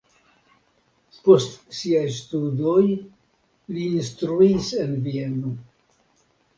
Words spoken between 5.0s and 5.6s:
Vieno.